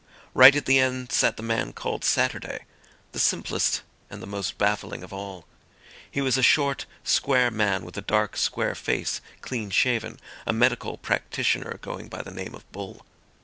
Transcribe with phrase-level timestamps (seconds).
[0.33, 2.65] Right at the end sat the man called Saturday,
[3.11, 5.45] the simplest and the most baffling of all.
[6.09, 10.97] He was a short, square man with a dark, square face clean shaven, a medical
[10.97, 13.05] practitioner going by the name of Bull.